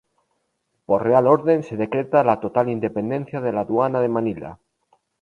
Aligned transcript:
Por 0.87 1.03
Real 1.03 1.27
Orden 1.27 1.61
se 1.61 1.77
decreta 1.77 2.23
la 2.23 2.39
total 2.39 2.71
independencia 2.71 3.39
de 3.39 3.53
la 3.53 3.61
Aduana 3.61 4.01
de 4.01 4.09
Manila. 4.09 4.59